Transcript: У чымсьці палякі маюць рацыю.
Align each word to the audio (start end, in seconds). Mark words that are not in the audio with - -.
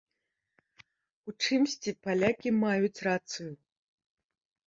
У 1.31 1.33
чымсьці 1.43 1.91
палякі 2.07 2.49
маюць 2.63 3.03
рацыю. 3.09 3.51